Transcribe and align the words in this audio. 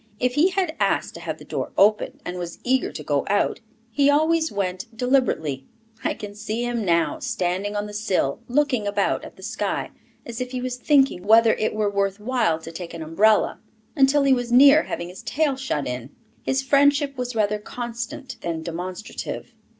If 0.19 0.33
he 0.33 0.49
had 0.49 0.75
asked 0.79 1.13
to 1.13 1.19
have 1.19 1.37
the 1.37 1.45
door 1.45 1.71
opened, 1.77 2.21
and 2.25 2.39
was 2.39 2.57
eager 2.63 2.91
to 2.91 3.03
go 3.03 3.23
out, 3.29 3.59
he 3.91 4.09
always 4.09 4.51
went 4.51 4.87
deliberately; 4.97 5.67
I 6.03 6.15
can 6.15 6.33
see 6.33 6.63
him 6.65 6.83
now, 6.83 7.19
standing 7.19 7.75
on 7.75 7.85
the 7.85 7.93
sill, 7.93 8.39
looking 8.47 8.87
about 8.87 9.23
at 9.23 9.35
the 9.35 9.43
sky 9.43 9.91
as 10.25 10.41
if 10.41 10.53
he 10.53 10.59
was 10.59 10.77
thinking 10.77 11.21
whether 11.27 11.53
it 11.53 11.75
were 11.75 11.87
worth 11.87 12.19
while 12.19 12.57
to 12.61 12.71
take 12.71 12.95
an 12.95 13.03
umbrella, 13.03 13.59
until 13.95 14.23
he 14.23 14.33
was 14.33 14.51
near 14.51 14.81
having 14.85 15.09
his 15.09 15.21
tail 15.21 15.55
shut 15.55 15.85
in. 15.85 16.09
His 16.41 16.63
friendship 16.63 17.15
was 17.15 17.35
rather 17.35 17.59
constant 17.59 18.37
than 18.41 18.63
demonstrative. 18.63 19.53